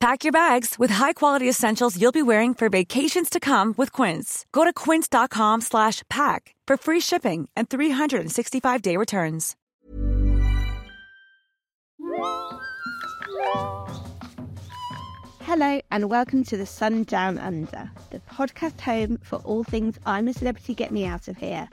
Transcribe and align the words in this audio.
Pack 0.00 0.22
your 0.22 0.32
bags 0.32 0.76
with 0.78 0.90
high-quality 0.90 1.48
essentials 1.48 2.00
you'll 2.00 2.12
be 2.12 2.22
wearing 2.22 2.54
for 2.54 2.68
vacations 2.68 3.28
to 3.28 3.40
come 3.40 3.74
with 3.76 3.90
Quince. 3.90 4.46
Go 4.52 4.62
to 4.62 4.72
quince.com 4.72 5.60
slash 5.60 6.04
pack 6.08 6.54
for 6.68 6.76
free 6.76 7.00
shipping 7.00 7.48
and 7.56 7.68
365-day 7.68 8.96
returns. 8.96 9.56
Hello 15.40 15.80
and 15.90 16.08
welcome 16.08 16.44
to 16.44 16.56
the 16.56 16.66
Sun 16.66 17.02
Down 17.04 17.36
Under, 17.38 17.90
the 18.10 18.20
podcast 18.30 18.80
home 18.80 19.18
for 19.24 19.36
all 19.38 19.64
things 19.64 19.98
I'm 20.06 20.28
a 20.28 20.32
Celebrity 20.32 20.74
Get 20.74 20.92
Me 20.92 21.06
Out 21.06 21.26
of 21.26 21.36
Here, 21.38 21.68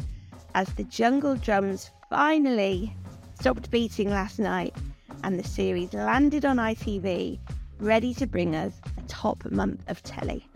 as 0.56 0.68
the 0.74 0.86
jungle 0.86 1.36
drums 1.36 1.92
finally 2.10 2.96
stopped 3.40 3.70
beating 3.70 4.10
last 4.10 4.40
night 4.40 4.76
and 5.24 5.38
the 5.38 5.48
series 5.48 5.94
landed 5.94 6.44
on 6.44 6.58
ITV, 6.58 7.38
ready 7.80 8.14
to 8.14 8.26
bring 8.26 8.56
us 8.56 8.74
a 8.98 9.02
top 9.08 9.44
month 9.52 9.84
of 9.90 10.02
telly. 10.04 10.48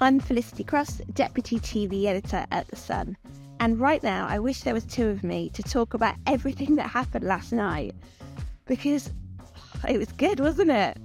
I'm 0.00 0.20
Felicity 0.20 0.64
Cross, 0.64 0.98
Deputy 1.14 1.58
TV 1.58 2.06
Editor 2.06 2.46
at 2.50 2.68
The 2.68 2.76
Sun, 2.76 3.16
and 3.60 3.78
right 3.78 4.02
now 4.02 4.26
I 4.28 4.38
wish 4.38 4.62
there 4.62 4.74
was 4.74 4.84
two 4.84 5.08
of 5.08 5.22
me 5.22 5.50
to 5.50 5.62
talk 5.62 5.94
about 5.94 6.14
everything 6.26 6.76
that 6.76 6.88
happened 6.88 7.24
last 7.24 7.52
night 7.52 7.94
because 8.66 9.10
it 9.88 9.98
was 9.98 10.12
good, 10.12 10.40
wasn't 10.40 10.70
it? 10.70 10.96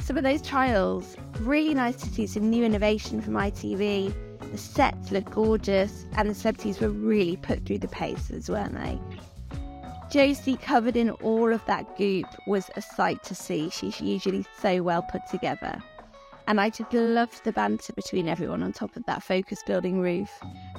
Some 0.00 0.16
of 0.16 0.22
those 0.22 0.42
trials, 0.42 1.16
really 1.40 1.74
nice 1.74 1.96
to 1.96 2.08
see 2.08 2.26
some 2.26 2.48
new 2.48 2.64
innovation 2.64 3.20
from 3.20 3.34
ITV. 3.34 4.14
The 4.56 4.62
sets 4.62 5.10
look 5.12 5.30
gorgeous, 5.32 6.06
and 6.16 6.30
the 6.30 6.34
celebrities 6.34 6.80
were 6.80 6.88
really 6.88 7.36
put 7.36 7.66
through 7.66 7.80
the 7.80 7.88
paces, 7.88 8.48
weren't 8.48 8.72
they? 8.72 8.98
Josie, 10.10 10.56
covered 10.56 10.96
in 10.96 11.10
all 11.10 11.52
of 11.52 11.62
that 11.66 11.98
goop, 11.98 12.24
was 12.46 12.70
a 12.74 12.80
sight 12.80 13.22
to 13.24 13.34
see. 13.34 13.68
She's 13.68 14.00
usually 14.00 14.46
so 14.58 14.82
well 14.82 15.02
put 15.02 15.26
together. 15.30 15.82
And 16.46 16.58
I 16.58 16.70
just 16.70 16.90
loved 16.94 17.44
the 17.44 17.52
banter 17.52 17.92
between 17.92 18.28
everyone 18.28 18.62
on 18.62 18.72
top 18.72 18.96
of 18.96 19.04
that 19.04 19.22
focus 19.22 19.62
building 19.66 20.00
roof. 20.00 20.30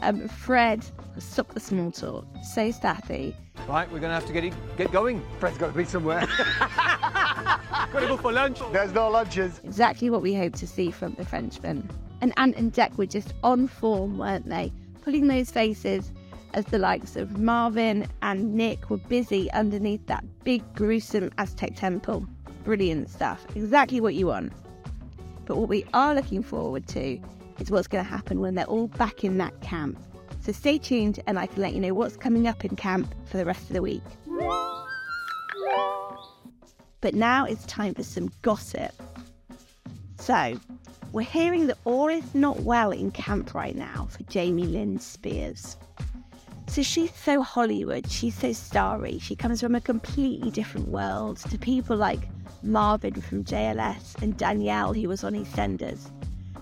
Um, 0.02 0.28
Fred, 0.28 0.84
stop 1.20 1.54
the 1.54 1.60
small 1.60 1.92
talk, 1.92 2.26
so 2.42 2.72
staffy. 2.72 3.36
Right, 3.68 3.88
we're 3.92 4.00
going 4.00 4.10
to 4.10 4.16
have 4.16 4.26
to 4.26 4.34
get, 4.34 4.44
it, 4.44 4.54
get 4.76 4.92
going. 4.92 5.24
Fred's 5.40 5.60
got 5.60 5.68
to 5.68 5.78
be 5.78 5.86
somewhere. 5.86 6.22
got 6.60 7.92
to 7.94 8.08
go 8.08 8.18
for 8.18 8.32
lunch. 8.32 8.58
There's 8.72 8.92
no 8.92 9.08
lunches. 9.08 9.62
Exactly 9.64 10.10
what 10.10 10.24
we 10.24 10.34
hope 10.34 10.56
to 10.56 10.66
see 10.66 10.90
from 10.90 11.14
the 11.14 11.26
Frenchmen. 11.26 11.88
And 12.22 12.34
Ant 12.38 12.56
and 12.56 12.74
Dec 12.74 12.98
were 12.98 13.06
just 13.06 13.34
on 13.44 13.68
form, 13.68 14.18
weren't 14.18 14.50
they? 14.50 14.72
Pulling 15.02 15.28
those 15.28 15.52
faces 15.52 16.12
as 16.54 16.66
the 16.66 16.80
likes 16.80 17.16
of 17.16 17.38
Marvin 17.38 18.08
and 18.22 18.56
Nick 18.56 18.90
were 18.90 18.98
busy 18.98 19.52
underneath 19.52 20.06
that 20.08 20.26
big, 20.44 20.64
gruesome 20.74 21.32
Aztec 21.38 21.76
temple. 21.76 22.26
Brilliant 22.64 23.10
stuff. 23.10 23.46
Exactly 23.56 24.02
what 24.02 24.16
you 24.16 24.28
want. 24.28 24.54
But 25.46 25.58
what 25.58 25.70
we 25.70 25.86
are 25.94 26.16
looking 26.16 26.44
forward 26.44 26.88
to 26.90 27.20
is 27.60 27.72
what's 27.72 27.88
going 27.88 28.04
to 28.04 28.10
happen 28.10 28.40
when 28.40 28.56
they're 28.56 28.66
all 28.66 28.88
back 28.88 29.24
in 29.24 29.38
that 29.38 29.62
camp. 29.62 30.00
So 30.42 30.52
stay 30.52 30.78
tuned 30.78 31.20
and 31.28 31.38
I 31.38 31.46
can 31.46 31.62
let 31.62 31.74
you 31.74 31.80
know 31.80 31.94
what's 31.94 32.18
coming 32.18 32.48
up 32.48 32.66
in 32.66 32.76
camp 32.76 33.14
for 33.26 33.38
the 33.38 33.46
rest 33.46 33.62
of 33.64 33.74
the 33.74 33.82
week. 33.82 34.04
But 37.02 37.14
now 37.14 37.46
it's 37.46 37.66
time 37.66 37.94
for 37.94 38.04
some 38.04 38.32
gossip. 38.42 38.92
So, 40.20 40.60
we're 41.12 41.22
hearing 41.22 41.68
that 41.68 41.78
all 41.86 42.08
is 42.08 42.36
not 42.36 42.62
well 42.62 42.92
in 42.92 43.12
camp 43.12 43.54
right 43.54 43.76
now 43.76 44.08
for 44.10 44.24
Jamie 44.24 44.66
Lynn 44.66 45.00
Spears. 45.00 45.78
So 46.68 46.84
she's 46.84 47.14
so 47.14 47.42
Hollywood, 47.42 48.10
she's 48.12 48.36
so 48.36 48.52
starry, 48.52 49.20
she 49.20 49.36
comes 49.36 49.62
from 49.62 49.74
a 49.74 49.82
completely 49.82 50.52
different 50.52 50.90
world 50.90 51.38
to 51.38 51.58
people 51.58 51.96
like 51.96 52.28
Marvin 52.62 53.22
from 53.22 53.46
JLS 53.46 54.22
and 54.22 54.38
Danielle, 54.38 54.94
who 54.94 55.08
was 55.08 55.24
on 55.24 55.34
EastEnders. 55.34 56.12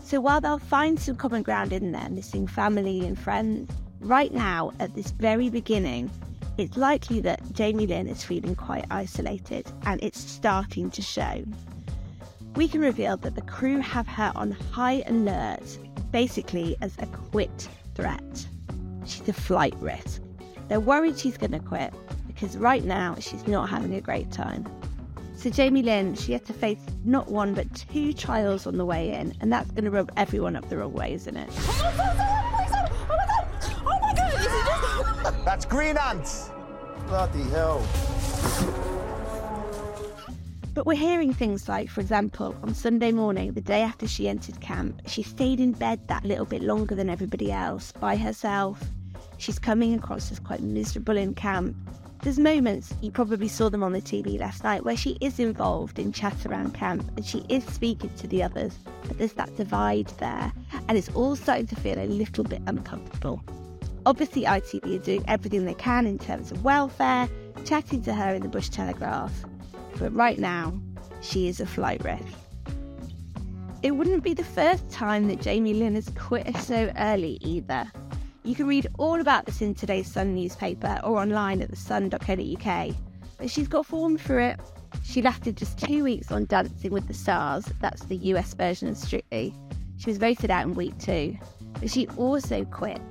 So 0.01 0.21
while 0.21 0.39
they'll 0.39 0.59
find 0.59 0.99
some 0.99 1.15
common 1.15 1.41
ground 1.41 1.73
in 1.73 1.91
there, 1.91 2.09
missing 2.09 2.45
family 2.45 3.05
and 3.05 3.17
friends, 3.17 3.71
right 3.99 4.31
now, 4.31 4.71
at 4.79 4.93
this 4.93 5.09
very 5.11 5.49
beginning, 5.49 6.11
it's 6.59 6.77
likely 6.77 7.19
that 7.21 7.41
Jamie 7.53 7.87
Lynn 7.87 8.07
is 8.07 8.23
feeling 8.23 8.55
quite 8.55 8.85
isolated 8.91 9.65
and 9.85 10.01
it's 10.03 10.19
starting 10.19 10.91
to 10.91 11.01
show. 11.01 11.43
We 12.55 12.69
can 12.69 12.79
reveal 12.79 13.17
that 13.17 13.35
the 13.35 13.41
crew 13.41 13.79
have 13.79 14.07
her 14.07 14.31
on 14.33 14.51
high 14.51 15.03
alert, 15.07 15.77
basically 16.11 16.77
as 16.81 16.95
a 16.99 17.05
quit 17.05 17.67
threat. 17.95 18.47
She's 19.05 19.27
a 19.27 19.33
flight 19.33 19.75
risk. 19.79 20.21
They're 20.69 20.79
worried 20.79 21.19
she's 21.19 21.37
going 21.37 21.51
to 21.51 21.59
quit 21.59 21.93
because 22.27 22.55
right 22.57 22.83
now 22.83 23.17
she's 23.19 23.45
not 23.45 23.69
having 23.69 23.93
a 23.93 24.01
great 24.01 24.31
time. 24.31 24.65
So 25.35 25.49
Jamie 25.49 25.83
Lynn, 25.83 26.15
she 26.15 26.31
had 26.31 26.45
to 26.45 26.53
face 26.53 26.79
not 27.03 27.29
one 27.29 27.53
but 27.53 27.67
two 27.75 28.13
trials 28.13 28.65
on 28.65 28.77
the 28.77 28.85
way 28.85 29.11
in, 29.11 29.35
and 29.41 29.51
that's 29.51 29.69
going 29.71 29.83
to 29.83 29.91
rub 29.91 30.09
everyone 30.15 30.55
up 30.55 30.67
the 30.69 30.77
wrong 30.77 30.93
way, 30.93 31.13
isn't 31.13 31.35
it? 31.35 31.49
That's 35.43 35.65
green 35.65 35.97
ants. 35.97 36.49
Bloody 37.07 37.43
hell. 37.49 38.94
But 40.75 40.85
we're 40.85 40.97
hearing 40.97 41.33
things 41.33 41.69
like, 41.69 41.89
for 41.89 42.01
example, 42.01 42.53
on 42.61 42.73
Sunday 42.73 43.13
morning, 43.13 43.53
the 43.53 43.61
day 43.61 43.81
after 43.81 44.09
she 44.09 44.27
entered 44.27 44.59
camp, 44.59 45.03
she 45.07 45.23
stayed 45.23 45.61
in 45.61 45.71
bed 45.71 46.05
that 46.09 46.25
little 46.25 46.43
bit 46.43 46.61
longer 46.61 46.95
than 46.95 47.09
everybody 47.09 47.49
else 47.49 47.93
by 47.93 48.17
herself. 48.17 48.83
She's 49.37 49.57
coming 49.57 49.93
across 49.93 50.33
as 50.33 50.39
quite 50.39 50.59
miserable 50.59 51.15
in 51.15 51.33
camp. 51.33 51.77
There's 52.23 52.37
moments, 52.37 52.93
you 53.01 53.09
probably 53.09 53.47
saw 53.47 53.69
them 53.69 53.83
on 53.83 53.93
the 53.93 54.01
TV 54.01 54.37
last 54.37 54.65
night, 54.65 54.83
where 54.83 54.97
she 54.97 55.17
is 55.21 55.39
involved 55.39 55.97
in 55.97 56.11
chat 56.11 56.45
around 56.45 56.73
camp 56.73 57.09
and 57.15 57.25
she 57.25 57.45
is 57.47 57.63
speaking 57.63 58.09
to 58.17 58.27
the 58.27 58.43
others, 58.43 58.77
but 59.07 59.17
there's 59.17 59.33
that 59.33 59.55
divide 59.55 60.07
there, 60.19 60.51
and 60.89 60.97
it's 60.97 61.09
all 61.15 61.37
starting 61.37 61.67
to 61.67 61.75
feel 61.77 61.97
a 61.97 62.07
little 62.07 62.43
bit 62.43 62.61
uncomfortable. 62.67 63.41
Obviously, 64.05 64.43
ITV 64.43 64.99
are 64.99 65.03
doing 65.03 65.23
everything 65.29 65.63
they 65.63 65.73
can 65.73 66.05
in 66.05 66.19
terms 66.19 66.51
of 66.51 66.65
welfare, 66.65 67.29
chatting 67.63 68.01
to 68.01 68.13
her 68.13 68.35
in 68.35 68.41
the 68.41 68.49
Bush 68.49 68.67
Telegraph, 68.67 69.31
but 69.99 70.13
right 70.13 70.39
now, 70.39 70.79
she 71.21 71.47
is 71.47 71.59
a 71.59 71.65
flight 71.65 72.03
risk. 72.03 72.23
It 73.83 73.91
wouldn't 73.91 74.23
be 74.23 74.33
the 74.33 74.43
first 74.43 74.89
time 74.89 75.27
that 75.27 75.41
Jamie 75.41 75.73
Lynn 75.73 75.95
has 75.95 76.09
quit 76.15 76.55
so 76.57 76.91
early 76.97 77.37
either. 77.41 77.91
You 78.43 78.55
can 78.55 78.67
read 78.67 78.87
all 78.97 79.19
about 79.19 79.45
this 79.45 79.61
in 79.61 79.75
today's 79.75 80.11
Sun 80.11 80.35
newspaper 80.35 80.99
or 81.03 81.19
online 81.19 81.61
at 81.61 81.71
thesun.co.uk. 81.71 82.95
But 83.37 83.49
she's 83.49 83.67
got 83.67 83.85
form 83.85 84.17
for 84.17 84.39
it. 84.39 84.59
She 85.03 85.21
lasted 85.21 85.57
just 85.57 85.77
two 85.77 86.03
weeks 86.03 86.31
on 86.31 86.45
Dancing 86.45 86.91
with 86.91 87.07
the 87.07 87.13
Stars, 87.13 87.65
that's 87.79 88.05
the 88.05 88.15
US 88.17 88.53
version 88.53 88.87
of 88.87 88.97
Strictly. 88.97 89.53
She 89.97 90.09
was 90.09 90.17
voted 90.17 90.51
out 90.51 90.63
in 90.63 90.73
week 90.73 90.97
two. 90.97 91.37
But 91.79 91.91
she 91.91 92.07
also 92.17 92.65
quit 92.65 93.01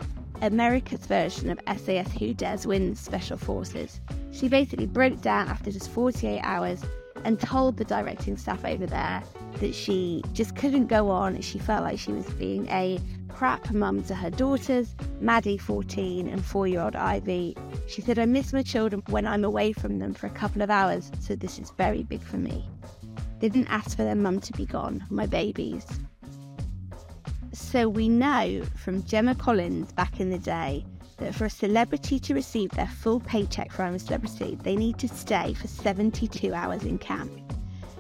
America's 0.45 1.07
version 1.07 1.51
of 1.51 1.59
SAS 1.79 2.13
Who 2.13 2.35
Dares 2.35 2.67
Win 2.67 2.95
Special 2.95 3.39
Forces. 3.39 4.01
She 4.31 4.49
basically 4.49 4.87
broke 4.87 5.21
down 5.23 5.49
after 5.49 5.71
just 5.71 5.91
48 5.91 6.41
hours 6.41 6.85
and 7.25 7.41
told 7.41 7.79
the 7.79 7.85
directing 7.85 8.37
staff 8.37 8.63
over 8.65 8.85
there 8.85 9.23
that 9.61 9.75
she 9.75 10.23
just 10.35 10.55
couldn't 10.55 10.89
go 10.89 11.09
on. 11.09 11.41
She 11.41 11.59
felt 11.59 11.83
like 11.83 11.99
she 11.99 12.13
was 12.13 12.27
being 12.35 12.69
a 12.69 13.01
crap 13.29 13.71
mum 13.73 14.03
to 14.05 14.15
her 14.15 14.29
daughters, 14.29 14.95
Maddie, 15.21 15.57
14, 15.57 16.29
and 16.29 16.45
four 16.45 16.67
year 16.67 16.83
old 16.83 16.95
Ivey. 16.95 17.57
She 17.89 18.03
said, 18.03 18.19
I 18.19 18.27
miss 18.27 18.53
my 18.53 18.63
children 18.63 19.03
when 19.09 19.27
I'm 19.27 19.45
away 19.45 19.73
from 19.73 19.99
them 19.99 20.13
for 20.13 20.27
a 20.27 20.31
couple 20.31 20.61
of 20.61 20.71
hours, 20.71 21.11
so 21.21 21.35
this 21.35 21.59
is 21.59 21.71
very 21.71 22.03
big 22.03 22.23
for 22.23 22.37
me. 22.37 22.69
They 23.41 23.49
didn't 23.49 23.71
ask 23.71 23.97
for 23.97 24.05
their 24.05 24.15
mum 24.15 24.41
to 24.41 24.53
be 24.53 24.67
gone, 24.67 25.05
my 25.09 25.27
babies. 25.27 25.87
So 27.55 27.89
we 27.89 28.09
know 28.09 28.65
from 28.75 29.05
Gemma 29.05 29.37
Collins 29.37 29.93
back 29.93 30.19
in 30.19 30.31
the 30.31 30.39
day 30.39 30.85
that 31.19 31.37
for 31.37 31.45
a 31.45 31.51
celebrity 31.51 32.19
to 32.19 32.35
receive 32.35 32.71
their 32.71 32.89
full 32.89 33.21
paycheck 33.21 33.71
for 33.71 33.85
I'm 33.85 33.95
a 33.95 33.99
Celebrity, 34.01 34.59
they 34.63 34.75
need 34.75 34.99
to 34.99 35.07
stay 35.07 35.55
for 35.55 35.69
72 35.69 36.53
hours 36.53 36.83
in 36.83 36.99
camp. 36.99 37.31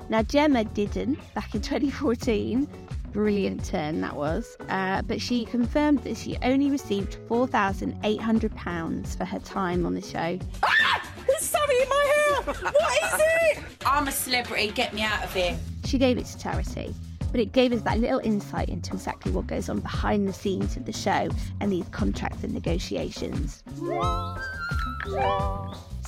Now, 0.08 0.22
Gemma 0.22 0.64
didn't 0.64 1.20
back 1.34 1.54
in 1.54 1.60
2014. 1.62 2.68
Brilliant 3.12 3.64
turn 3.64 4.00
that 4.00 4.16
was. 4.16 4.56
Uh, 4.68 5.02
but 5.02 5.20
she 5.20 5.44
confirmed 5.44 6.02
that 6.02 6.16
she 6.16 6.36
only 6.42 6.68
received 6.68 7.18
£4,800 7.28 9.16
for 9.16 9.24
her 9.24 9.38
time 9.38 9.86
on 9.86 9.94
the 9.94 10.02
show. 10.02 10.36
Ah! 10.64 11.10
There's 11.28 11.42
something 11.42 11.78
in 11.80 11.88
my 11.88 12.14
hair! 12.16 12.54
What 12.72 13.14
is 13.14 13.20
it? 13.56 13.64
I'm 13.86 14.08
a 14.08 14.12
celebrity, 14.12 14.72
get 14.72 14.92
me 14.92 15.02
out 15.02 15.22
of 15.22 15.32
here. 15.32 15.56
She 15.84 15.96
gave 15.96 16.18
it 16.18 16.26
to 16.26 16.38
charity 16.38 16.92
but 17.34 17.40
it 17.40 17.50
gave 17.50 17.72
us 17.72 17.80
that 17.80 17.98
little 17.98 18.20
insight 18.20 18.68
into 18.68 18.94
exactly 18.94 19.32
what 19.32 19.48
goes 19.48 19.68
on 19.68 19.80
behind 19.80 20.28
the 20.28 20.32
scenes 20.32 20.76
of 20.76 20.84
the 20.84 20.92
show 20.92 21.28
and 21.60 21.72
these 21.72 21.88
contracts 21.88 22.44
and 22.44 22.54
negotiations. 22.54 23.64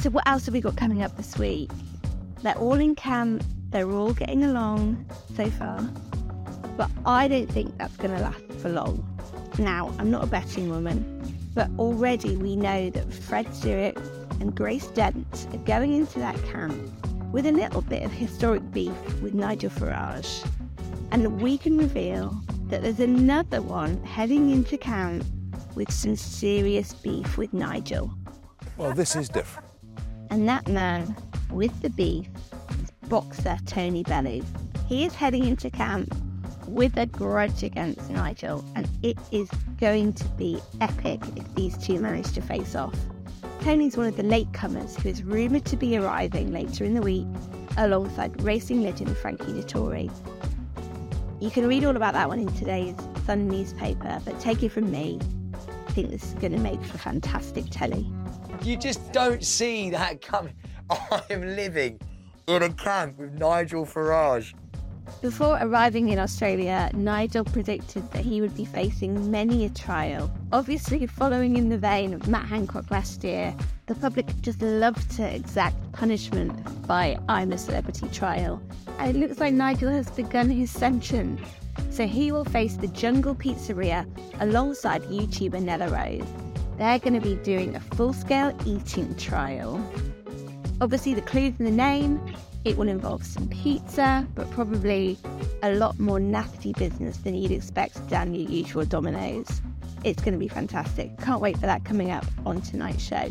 So, 0.00 0.11
what 0.11 0.23
else 0.28 0.46
have 0.46 0.55
we 0.55 0.61
got 0.61 0.76
coming 0.76 1.02
up 1.02 1.17
this 1.17 1.37
week? 1.37 1.69
They're 2.44 2.55
all 2.55 2.75
in 2.75 2.94
camp, 2.94 3.43
they're 3.70 3.90
all 3.90 4.12
getting 4.12 4.44
along 4.44 5.05
so 5.37 5.50
far, 5.50 5.82
but 6.76 6.88
I 7.05 7.26
don't 7.26 7.50
think 7.50 7.76
that's 7.76 7.96
going 7.96 8.14
to 8.14 8.23
last 8.23 8.44
for 8.61 8.69
long. 8.69 9.05
Now, 9.58 9.93
I'm 9.99 10.12
not 10.12 10.23
a 10.23 10.28
betting 10.28 10.70
woman, 10.70 11.40
but 11.56 11.69
already 11.76 12.37
we 12.37 12.55
know 12.55 12.88
that 12.90 13.12
Fred 13.12 13.52
Stewart 13.52 13.96
and 14.38 14.55
Grace 14.55 14.87
Dent 14.87 15.49
are 15.52 15.58
going 15.58 15.93
into 15.93 16.20
that 16.20 16.40
camp 16.44 16.76
with 17.32 17.46
a 17.46 17.52
little 17.52 17.82
bit 17.82 18.05
of 18.05 18.12
historic 18.12 18.62
beef 18.70 18.93
with 19.20 19.34
Nigel 19.34 19.70
Farage 19.70 20.46
and 21.11 21.41
we 21.41 21.58
can 21.58 21.79
reveal 21.79 22.41
that 22.69 22.82
there's 22.82 23.00
another 23.00 23.62
one 23.62 24.03
heading 24.05 24.50
into 24.50 24.76
camp 24.76 25.25
with 25.75 25.93
some 25.93 26.17
serious 26.17 26.94
beef 26.94 27.38
with 27.38 27.53
Nigel. 27.53 28.12
Well, 28.76 28.93
this 28.93 29.14
is 29.14 29.29
different. 29.29 29.69
And 30.31 30.49
that 30.49 30.69
man 30.69 31.14
with 31.50 31.81
the 31.81 31.91
beef 31.91 32.26
is 32.82 32.91
boxer 33.08 33.58
Tony 33.67 34.03
Bellew. 34.03 34.43
He 34.88 35.05
is 35.05 35.14
heading 35.14 35.47
into 35.47 35.70
camp 35.70 36.14
with 36.67 36.97
a 36.97 37.06
grudge 37.06 37.62
against 37.62 38.11
Nigel, 38.11 38.64
and 38.75 38.88
it 39.02 39.19
is 39.31 39.49
going 39.79 40.12
to 40.14 40.25
be 40.31 40.61
epic 40.81 41.20
if 41.37 41.55
these 41.55 41.79
two 41.79 42.00
manage 42.00 42.32
to 42.32 42.41
face 42.41 42.75
off. 42.75 42.94
Tony's 43.61 43.97
one 43.97 44.06
of 44.06 44.17
the 44.17 44.23
latecomers 44.23 45.00
who 45.00 45.09
is 45.09 45.23
rumoured 45.23 45.64
to 45.67 45.76
be 45.76 45.97
arriving 45.97 46.52
later 46.52 46.85
in 46.85 46.94
the 46.94 47.02
week 47.02 47.26
alongside 47.76 48.41
racing 48.43 48.82
legend 48.82 49.17
Frankie 49.17 49.52
Dettori, 49.52 50.11
you 51.41 51.50
can 51.50 51.67
read 51.67 51.85
all 51.85 51.97
about 51.97 52.15
that 52.15 52.29
one 52.29 52.38
in 52.38 52.53
today's 52.55 52.94
Sun 53.27 53.49
newspaper, 53.49 54.21
but 54.25 54.38
take 54.41 54.62
it 54.62 54.71
from 54.71 54.91
me, 54.91 55.19
I 55.88 55.93
think 55.93 56.11
this 56.11 56.25
is 56.25 56.35
going 56.35 56.53
to 56.53 56.59
make 56.59 56.83
for 56.83 56.99
fantastic 56.99 57.65
telly. 57.71 58.11
You 58.62 58.77
just 58.77 59.12
don't 59.12 59.44
see 59.44 59.91
that 59.91 60.23
coming. 60.23 60.55
I 60.91 61.23
am 61.31 61.43
living 61.43 62.00
in 62.47 62.62
a 62.62 62.71
camp 62.71 63.19
with 63.19 63.33
Nigel 63.33 63.85
Farage. 63.85 64.55
Before 65.23 65.58
arriving 65.61 66.11
in 66.11 66.19
Australia, 66.19 66.91
Nigel 66.94 67.44
predicted 67.44 68.11
that 68.12 68.25
he 68.25 68.41
would 68.41 68.55
be 68.55 68.64
facing 68.64 69.31
many 69.31 69.64
a 69.64 69.70
trial. 69.70 70.31
Obviously, 70.53 71.06
following 71.06 71.56
in 71.56 71.69
the 71.69 71.79
vein 71.79 72.12
of 72.12 72.29
Matt 72.29 72.47
Hancock 72.47 72.91
last 72.91 73.25
year, 73.25 73.55
the 73.87 73.94
public 73.94 74.26
just 74.43 74.61
love 74.61 74.97
to 75.17 75.23
exact 75.23 75.76
punishment 75.93 76.53
by 76.87 77.19
I'm 77.29 77.53
a 77.53 77.58
Celebrity 77.58 78.08
trial. 78.08 78.62
And 78.99 79.17
it 79.17 79.19
looks 79.19 79.41
like 79.41 79.55
Nigel 79.55 79.91
has 79.91 80.11
begun 80.11 80.50
his 80.50 80.70
sentence. 80.70 81.41
So 81.91 82.06
he 82.06 82.31
will 82.31 82.44
face 82.44 82.75
the 82.76 82.88
Jungle 82.88 83.35
Pizzeria 83.35 84.06
alongside 84.41 85.02
YouTuber 85.05 85.62
Nella 85.62 85.88
Rose. 85.88 86.29
They're 86.79 86.99
going 86.99 87.14
to 87.14 87.20
be 87.20 87.37
doing 87.37 87.75
a 87.75 87.81
full 87.81 88.12
scale 88.12 88.55
eating 88.67 89.14
trial. 89.17 89.81
Obviously, 90.81 91.14
the 91.14 91.23
clues 91.23 91.55
in 91.59 91.64
the 91.64 91.70
name 91.70 92.20
it 92.66 92.76
will 92.76 92.88
involve 92.88 93.24
some 93.24 93.48
pizza, 93.48 94.26
but 94.34 94.50
probably 94.50 95.16
a 95.62 95.72
lot 95.74 95.96
more 96.00 96.18
nasty 96.18 96.72
business 96.72 97.18
than 97.18 97.36
you'd 97.36 97.52
expect 97.52 98.04
down 98.08 98.34
your 98.34 98.50
usual 98.50 98.84
Domino's. 98.84 99.62
It's 100.02 100.20
going 100.20 100.32
to 100.32 100.38
be 100.38 100.48
fantastic. 100.48 101.16
Can't 101.18 101.40
wait 101.40 101.54
for 101.54 101.66
that 101.66 101.84
coming 101.84 102.10
up 102.10 102.26
on 102.44 102.60
tonight's 102.60 103.04
show. 103.04 103.30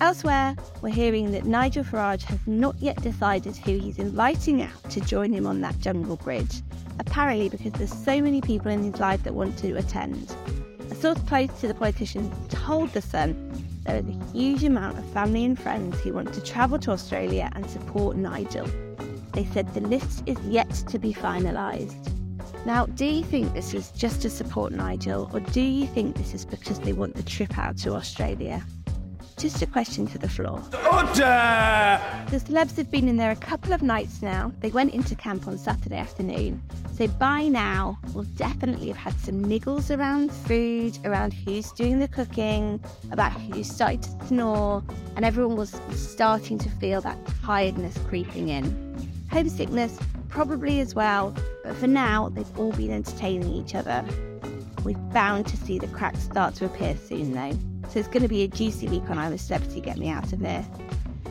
Elsewhere, 0.00 0.56
we're 0.80 0.88
hearing 0.88 1.30
that 1.32 1.44
Nigel 1.44 1.84
Farage 1.84 2.22
has 2.22 2.38
not 2.46 2.74
yet 2.78 3.00
decided 3.02 3.54
who 3.54 3.78
he's 3.78 3.98
inviting 3.98 4.62
out 4.62 4.90
to 4.90 5.00
join 5.02 5.30
him 5.30 5.46
on 5.46 5.60
that 5.60 5.78
jungle 5.80 6.16
bridge, 6.16 6.62
apparently 6.98 7.50
because 7.50 7.72
there's 7.72 7.92
so 7.92 8.22
many 8.22 8.40
people 8.40 8.70
in 8.70 8.82
his 8.82 8.98
life 8.98 9.22
that 9.24 9.34
want 9.34 9.58
to 9.58 9.76
attend. 9.76 10.34
A 10.90 10.94
source 10.94 11.20
close 11.26 11.50
to 11.60 11.68
the 11.68 11.74
politician 11.74 12.32
told 12.48 12.94
The 12.94 13.02
Sun 13.02 13.63
there 13.84 13.96
is 13.98 14.06
a 14.06 14.32
huge 14.32 14.64
amount 14.64 14.98
of 14.98 15.04
family 15.12 15.44
and 15.44 15.58
friends 15.58 16.00
who 16.00 16.14
want 16.14 16.32
to 16.34 16.42
travel 16.42 16.78
to 16.80 16.90
Australia 16.90 17.50
and 17.54 17.68
support 17.68 18.16
Nigel. 18.16 18.66
They 19.32 19.44
said 19.46 19.72
the 19.74 19.80
list 19.80 20.22
is 20.26 20.38
yet 20.46 20.70
to 20.88 20.98
be 20.98 21.12
finalised. 21.12 22.10
Now, 22.64 22.86
do 22.86 23.04
you 23.04 23.22
think 23.22 23.52
this 23.52 23.74
is 23.74 23.90
just 23.90 24.22
to 24.22 24.30
support 24.30 24.72
Nigel, 24.72 25.30
or 25.34 25.40
do 25.40 25.60
you 25.60 25.86
think 25.86 26.16
this 26.16 26.32
is 26.32 26.46
because 26.46 26.80
they 26.80 26.94
want 26.94 27.14
the 27.14 27.22
trip 27.22 27.58
out 27.58 27.76
to 27.78 27.94
Australia? 27.94 28.64
Just 29.36 29.60
a 29.62 29.66
question 29.66 30.06
to 30.06 30.18
the 30.18 30.28
floor. 30.28 30.62
Order! 30.92 32.00
The 32.30 32.38
celebs 32.38 32.76
have 32.76 32.90
been 32.90 33.08
in 33.08 33.16
there 33.16 33.32
a 33.32 33.36
couple 33.36 33.72
of 33.72 33.82
nights 33.82 34.22
now. 34.22 34.52
They 34.60 34.70
went 34.70 34.94
into 34.94 35.14
camp 35.16 35.48
on 35.48 35.58
Saturday 35.58 35.96
afternoon. 35.96 36.62
So 36.96 37.08
by 37.08 37.48
now, 37.48 37.98
we'll 38.12 38.24
definitely 38.36 38.88
have 38.88 38.96
had 38.96 39.14
some 39.20 39.44
niggles 39.44 39.96
around 39.96 40.30
food, 40.32 40.96
around 41.04 41.32
who's 41.32 41.72
doing 41.72 41.98
the 41.98 42.06
cooking, 42.06 42.82
about 43.10 43.32
who's 43.32 43.68
starting 43.68 44.00
to 44.00 44.26
snore, 44.26 44.84
and 45.16 45.24
everyone 45.24 45.56
was 45.56 45.80
starting 45.90 46.56
to 46.58 46.70
feel 46.70 47.00
that 47.00 47.18
tiredness 47.42 47.98
creeping 48.06 48.50
in. 48.50 48.64
Homesickness, 49.30 49.98
probably 50.28 50.80
as 50.80 50.94
well, 50.94 51.34
but 51.64 51.74
for 51.76 51.88
now, 51.88 52.28
they've 52.28 52.58
all 52.58 52.72
been 52.72 52.92
entertaining 52.92 53.52
each 53.52 53.74
other. 53.74 54.04
We're 54.84 54.96
bound 55.12 55.48
to 55.48 55.56
see 55.56 55.80
the 55.80 55.88
cracks 55.88 56.20
start 56.20 56.54
to 56.56 56.66
appear 56.66 56.96
soon, 56.96 57.32
though. 57.32 57.58
So 57.94 58.00
it's 58.00 58.08
going 58.08 58.24
to 58.24 58.28
be 58.28 58.42
a 58.42 58.48
juicy 58.48 58.88
week 58.88 59.08
on 59.08 59.18
I'm 59.18 59.32
a 59.32 59.38
Celebrity 59.38 59.80
Get 59.80 59.98
Me 59.98 60.08
Out 60.08 60.32
of 60.32 60.40
Here. 60.40 60.66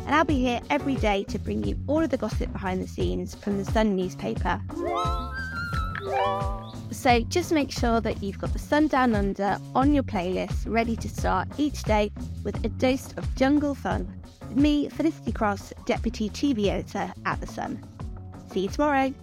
And 0.06 0.16
I'll 0.16 0.24
be 0.24 0.40
here 0.40 0.62
every 0.70 0.96
day 0.96 1.26
to 1.26 1.38
bring 1.38 1.62
you 1.66 1.78
all 1.88 2.02
of 2.02 2.10
the 2.10 2.16
gossip 2.16 2.54
behind 2.54 2.82
the 2.82 2.88
scenes 2.88 3.36
from 3.36 3.58
the 3.62 3.70
Sun 3.70 3.98
newspaper. 3.98 4.62
So 6.92 7.20
just 7.28 7.52
make 7.52 7.70
sure 7.70 8.00
that 8.00 8.24
you've 8.24 8.40
got 8.40 8.54
the 8.54 8.60
Sun 8.60 8.88
Down 8.88 9.14
Under 9.14 9.58
on 9.76 9.94
your 9.94 10.04
playlist 10.04 10.64
ready 10.66 10.96
to 10.96 11.10
start 11.10 11.50
each 11.58 11.84
day 11.84 12.14
with 12.46 12.64
a 12.64 12.70
dose 12.70 13.12
of 13.18 13.36
jungle 13.36 13.76
fun. 13.76 14.08
With 14.48 14.56
me, 14.56 14.88
Felicity 14.88 15.34
Cross, 15.34 15.74
Deputy 15.86 16.30
TV 16.30 16.68
Editor 16.68 17.12
at 17.26 17.42
The 17.42 17.48
Sun. 17.48 17.86
See 18.54 18.62
you 18.62 18.70
tomorrow. 18.70 19.14